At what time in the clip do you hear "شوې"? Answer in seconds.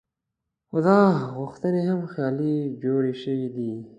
3.21-3.47